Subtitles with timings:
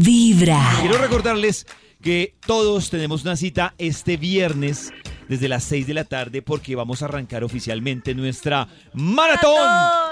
[0.00, 0.60] Vibra.
[0.80, 1.66] Quiero recordarles
[2.02, 4.92] que todos tenemos una cita este viernes
[5.28, 9.68] desde las 6 de la tarde porque vamos a arrancar oficialmente nuestra maratón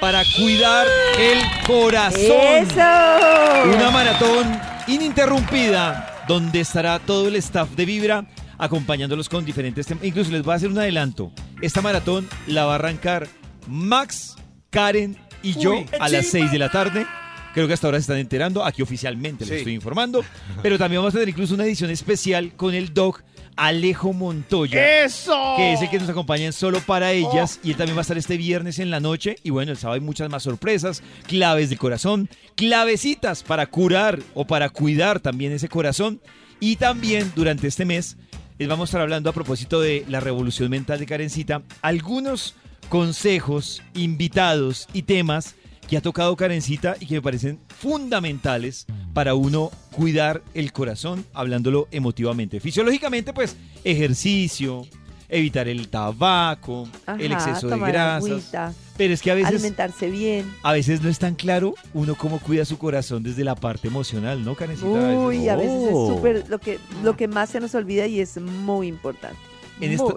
[0.00, 0.86] para cuidar
[1.18, 2.20] el corazón.
[2.20, 2.74] ¡Eso!
[2.76, 4.58] Una maratón
[4.88, 8.26] ininterrumpida donde estará todo el staff de Vibra
[8.58, 10.04] acompañándolos con diferentes temas.
[10.04, 11.32] Incluso les voy a hacer un adelanto.
[11.60, 13.28] Esta maratón la va a arrancar
[13.68, 14.36] Max,
[14.70, 17.06] Karen y yo Uy, a las sí, 6 de la tarde.
[17.56, 18.62] Creo que hasta ahora se están enterando.
[18.62, 20.22] Aquí oficialmente les estoy informando.
[20.62, 23.22] Pero también vamos a tener incluso una edición especial con el doc
[23.56, 25.04] Alejo Montoya.
[25.04, 25.54] ¡Eso!
[25.56, 27.58] Que es el que nos acompaña en solo para ellas.
[27.64, 29.36] Y él también va a estar este viernes en la noche.
[29.42, 31.02] Y bueno, el sábado hay muchas más sorpresas.
[31.26, 32.28] Claves de corazón.
[32.56, 36.20] Clavecitas para curar o para cuidar también ese corazón.
[36.60, 38.18] Y también durante este mes
[38.58, 41.62] les vamos a estar hablando a propósito de la revolución mental de Karencita.
[41.80, 42.54] Algunos
[42.90, 45.54] consejos, invitados y temas
[45.88, 51.88] que ha tocado Karencita y que me parecen fundamentales para uno cuidar el corazón, hablándolo
[51.90, 52.60] emotivamente.
[52.60, 54.86] Fisiológicamente, pues, ejercicio,
[55.28, 58.24] evitar el tabaco, el exceso de grasas.
[58.30, 60.52] agüita, Pero es que a veces, alimentarse bien.
[60.62, 64.44] a veces no es tan claro uno cómo cuida su corazón desde la parte emocional,
[64.44, 64.88] ¿no, Karencita?
[64.88, 66.14] A veces- Uy, a veces es Oh.
[66.16, 69.38] súper lo que, lo que más se nos olvida y es muy importante.
[69.80, 70.14] En esta,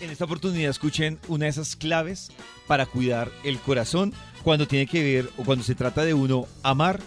[0.00, 2.30] en esta oportunidad escuchen una de esas claves
[2.66, 4.12] para cuidar el corazón
[4.46, 7.00] cuando tiene que ver o cuando se trata de uno amar,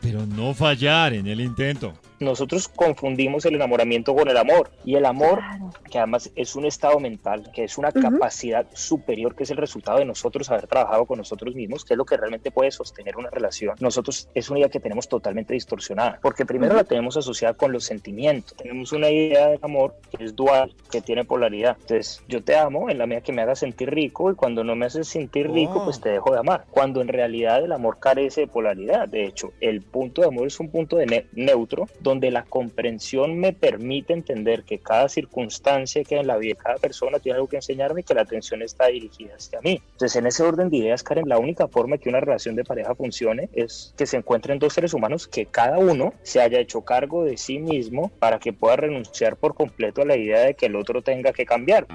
[0.00, 1.94] pero no fallar en el intento.
[2.20, 4.70] Nosotros confundimos el enamoramiento con el amor.
[4.84, 5.70] Y el amor, Claro.
[5.90, 8.00] que además es un estado mental, que es una Ujú.
[8.02, 11.98] capacidad superior, que es el resultado de nosotros haber trabajado con nosotros mismos, que es
[11.98, 13.74] lo que realmente puede sostener una relación.
[13.80, 17.84] Nosotros es una idea que tenemos totalmente distorsionada, porque primero la tenemos asociada con los
[17.84, 18.54] sentimientos.
[18.56, 21.76] Tenemos una idea del amor que es dual, que tiene polaridad.
[21.80, 24.76] Entonces, yo te amo en la medida que me hagas sentir rico y cuando no
[24.76, 25.84] me haces sentir rico, Oh.
[25.84, 26.66] pues te dejo de amar.
[26.70, 29.08] Cuando en realidad el amor carece de polaridad.
[29.08, 33.38] De hecho, el punto de amor es un punto de ne- neutro, donde la comprensión
[33.38, 37.56] me permite entender que cada circunstancia que en la vida cada persona tiene algo que
[37.56, 39.80] enseñarme y que la atención está dirigida hacia mí.
[39.92, 42.94] Entonces, en ese orden de ideas, Karen, la única forma que una relación de pareja
[42.94, 47.24] funcione es que se encuentren dos seres humanos que cada uno se haya hecho cargo
[47.24, 50.76] de sí mismo para que pueda renunciar por completo a la idea de que el
[50.76, 51.86] otro tenga que cambiar.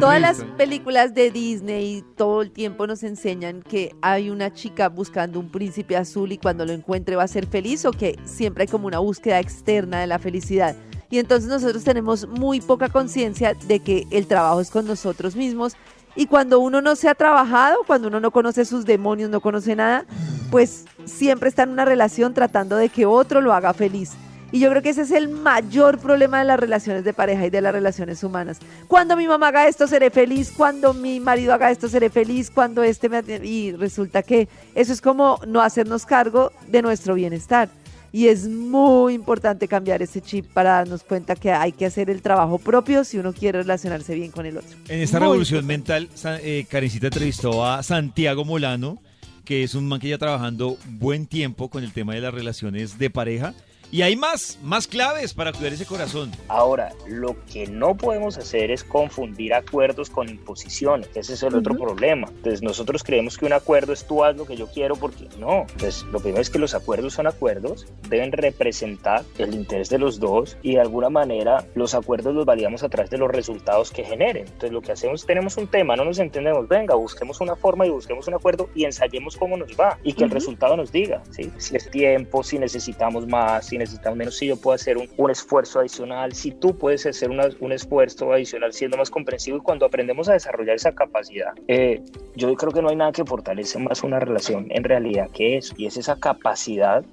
[0.00, 5.40] Todas las películas de Disney todo el tiempo nos enseñan que hay una chica buscando
[5.40, 8.68] un príncipe azul y cuando lo encuentre va a ser feliz o que siempre hay
[8.68, 10.76] como una búsqueda externa de la felicidad.
[11.10, 15.76] Y entonces nosotros tenemos muy poca conciencia de que el trabajo es con nosotros mismos
[16.16, 19.74] y cuando uno no se ha trabajado, cuando uno no conoce sus demonios, no conoce
[19.74, 20.06] nada,
[20.50, 24.12] pues siempre está en una relación tratando de que otro lo haga feliz.
[24.54, 27.50] Y yo creo que ese es el mayor problema de las relaciones de pareja y
[27.50, 28.60] de las relaciones humanas.
[28.86, 30.52] Cuando mi mamá haga esto, seré feliz.
[30.56, 32.52] Cuando mi marido haga esto, seré feliz.
[32.52, 33.24] Cuando este me...
[33.44, 37.68] Y resulta que eso es como no hacernos cargo de nuestro bienestar.
[38.12, 42.22] Y es muy importante cambiar ese chip para darnos cuenta que hay que hacer el
[42.22, 44.78] trabajo propio si uno quiere relacionarse bien con el otro.
[44.86, 49.02] En esta Muy revolución mental, eh, Karencita entrevistó a Santiago Molano,
[49.44, 53.00] que es un man que ya trabajando buen tiempo con el tema de las relaciones
[53.00, 53.52] de pareja.
[53.94, 56.32] Y hay más, más claves para cuidar ese corazón.
[56.48, 61.08] Ahora, lo que no podemos hacer es confundir acuerdos con imposiciones.
[61.14, 61.84] Ese es el otro Ujú.
[61.84, 62.26] problema.
[62.28, 65.60] Entonces, nosotros creemos que un acuerdo es tú haz lo que yo quiero porque no.
[65.60, 70.18] Entonces, lo primero es que los acuerdos son acuerdos, deben representar el interés de los
[70.18, 74.02] dos y de alguna manera los acuerdos los validamos a través de los resultados que
[74.02, 74.46] generen.
[74.46, 77.90] Entonces, lo que hacemos, tenemos un tema, no nos entendemos, venga, busquemos una forma y
[77.90, 80.34] busquemos un acuerdo y ensayemos cómo nos va y que el Ujú.
[80.34, 81.52] resultado nos diga, ¿sí?
[81.58, 83.83] Si es tiempo, si necesitamos más, si necesitamos
[84.14, 87.72] menos, si yo puedo hacer un, un esfuerzo adicional, si tú puedes hacer una- un
[87.72, 92.02] esfuerzo adicional siendo más comprensivo y cuando aprendemos a desarrollar esa capacidad, eh,
[92.36, 95.74] yo creo que no hay nada que fortalece más una relación en realidad que eso,
[95.76, 97.04] y es esa capacidad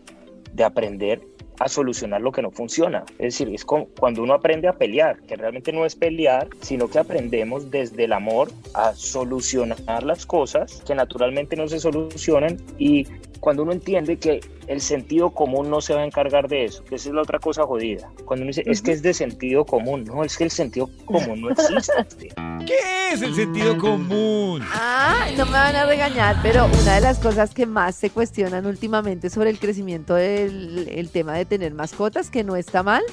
[0.54, 1.22] de aprender
[1.60, 3.04] a solucionar lo que no funciona.
[3.20, 6.88] Es decir, es como cuando uno aprende a pelear, que realmente no es pelear, sino
[6.88, 13.06] que aprendemos desde el amor a solucionar las cosas que naturalmente no se solucionan y
[13.40, 14.40] cuando uno entiende que
[14.72, 17.40] el sentido común no se va a encargar de eso, que esa es la otra
[17.40, 18.10] cosa jodida.
[18.24, 21.42] Cuando uno dice, es que es de sentido común, no, es que el sentido común
[21.42, 22.30] no existe.
[22.66, 24.64] ¿Qué es el sentido común?
[24.72, 28.66] Ah, no me van a regañar, pero una de las cosas que más se cuestionan
[28.66, 33.04] últimamente sobre el crecimiento del el tema de tener mascotas, que no está mal,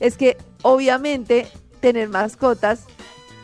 [0.00, 1.46] es que obviamente
[1.80, 2.84] tener mascotas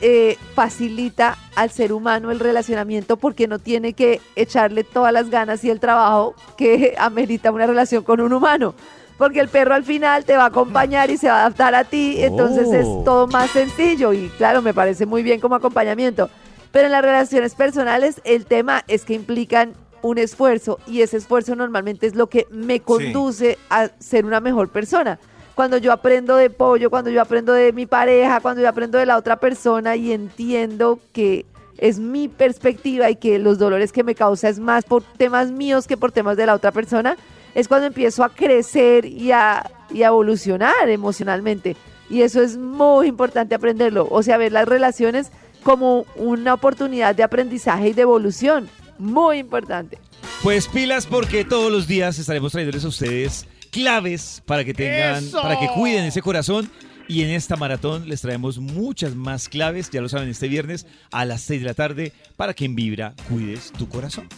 [0.04, 5.62] eh, facilita al ser humano el relacionamiento porque no tiene que echarle todas las ganas
[5.62, 8.74] y el trabajo que amerita una relación con un humano.
[9.16, 11.84] Porque el perro al final te va a acompañar y se va a adaptar a
[11.84, 12.74] ti, entonces Oh.
[12.74, 16.28] es todo más sencillo y claro, me parece muy bien como acompañamiento.
[16.72, 21.54] Pero en las relaciones personales el tema es que implican un esfuerzo y ese esfuerzo
[21.54, 25.20] normalmente es lo que me conduce a ser una mejor persona.
[25.54, 29.06] Cuando yo aprendo de pollo, cuando yo aprendo de mi pareja, cuando yo aprendo de
[29.06, 31.44] la otra persona y entiendo que
[31.78, 35.86] es mi perspectiva y que los dolores que me causa es más por temas míos
[35.86, 37.16] que por temas de la otra persona,
[37.54, 41.76] es cuando empiezo a crecer y a, y evolucionar emocionalmente.
[42.08, 44.06] Y eso es muy importante aprenderlo.
[44.10, 45.32] O sea, ver las relaciones
[45.62, 48.68] como una oportunidad de aprendizaje y de evolución.
[48.98, 49.98] Muy importante.
[50.42, 55.58] Pues pilas porque todos los días estaremos trayéndoles a ustedes claves para que tengan, para
[55.58, 56.70] que cuiden ese corazón.
[57.08, 61.24] Y en esta maratón les traemos muchas más claves, ya lo saben, este viernes a
[61.24, 64.28] las 6 de la tarde, para que en Vibra cuides tu corazón.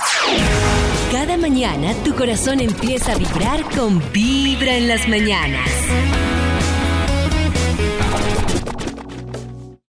[1.13, 5.71] Cada mañana tu corazón empieza a vibrar con Vibra en las mañanas.